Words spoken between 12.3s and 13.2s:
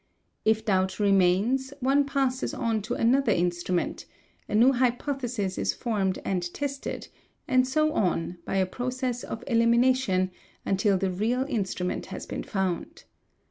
found.